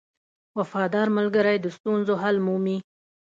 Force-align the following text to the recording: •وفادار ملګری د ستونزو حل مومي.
•وفادار 0.57 1.07
ملګری 1.17 1.57
د 1.61 1.67
ستونزو 1.77 2.13
حل 2.23 2.35
مومي. 2.45 2.77